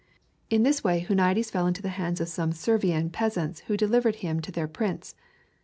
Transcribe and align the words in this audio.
In 0.49 0.63
this 0.63 0.83
way 0.83 1.05
Huniades 1.07 1.51
fell 1.51 1.67
into 1.67 1.83
the 1.83 1.89
hands 1.89 2.19
of 2.19 2.27
some 2.27 2.51
Servian 2.53 3.11
peasants 3.11 3.59
who 3.67 3.77
delivered 3.77 4.15
him 4.15 4.39
to 4.41 4.51
their 4.51 4.67
prince. 4.67 5.13